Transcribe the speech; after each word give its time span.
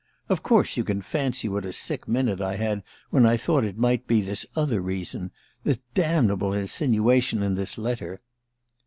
Of 0.29 0.41
course 0.41 0.77
you 0.77 0.83
can 0.83 1.03
fancy 1.03 1.47
what 1.47 1.63
a 1.63 1.71
sick 1.71 2.07
minute 2.07 2.41
I 2.41 2.55
had 2.55 2.81
when 3.11 3.23
I 3.23 3.37
thought 3.37 3.63
it 3.63 3.77
might 3.77 4.07
be 4.07 4.19
this 4.21 4.47
other 4.55 4.81
reason 4.81 5.29
the 5.63 5.79
damnable 5.93 6.53
insinuation 6.53 7.43
in 7.43 7.53
this 7.53 7.77
letter." 7.77 8.19